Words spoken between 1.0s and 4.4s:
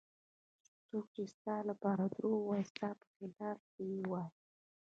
چې ستا لپاره دروغ وایي ستا په خلاف یې وایي.